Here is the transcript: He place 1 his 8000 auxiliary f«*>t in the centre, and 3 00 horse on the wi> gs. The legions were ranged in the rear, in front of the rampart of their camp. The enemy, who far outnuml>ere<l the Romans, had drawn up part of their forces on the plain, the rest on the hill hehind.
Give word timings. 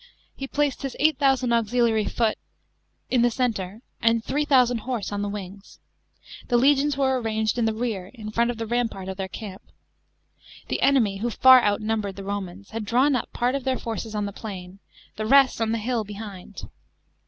He 0.35 0.47
place 0.47 0.75
1 0.77 0.81
his 0.81 0.95
8000 0.99 1.53
auxiliary 1.53 2.05
f«*>t 2.05 2.33
in 3.11 3.21
the 3.21 3.29
centre, 3.29 3.83
and 4.01 4.23
3 4.23 4.45
00 4.47 4.65
horse 4.79 5.11
on 5.11 5.21
the 5.21 5.29
wi> 5.29 5.49
gs. 5.49 5.77
The 6.47 6.57
legions 6.57 6.97
were 6.97 7.21
ranged 7.21 7.59
in 7.59 7.65
the 7.65 7.73
rear, 7.75 8.07
in 8.11 8.31
front 8.31 8.49
of 8.49 8.57
the 8.57 8.65
rampart 8.65 9.09
of 9.09 9.17
their 9.17 9.27
camp. 9.27 9.61
The 10.69 10.81
enemy, 10.81 11.17
who 11.17 11.29
far 11.29 11.61
outnuml>ere<l 11.61 12.15
the 12.15 12.23
Romans, 12.23 12.71
had 12.71 12.83
drawn 12.83 13.15
up 13.15 13.31
part 13.31 13.53
of 13.53 13.63
their 13.63 13.77
forces 13.77 14.15
on 14.15 14.25
the 14.25 14.33
plain, 14.33 14.79
the 15.17 15.27
rest 15.27 15.61
on 15.61 15.71
the 15.71 15.77
hill 15.77 16.03
hehind. 16.03 16.67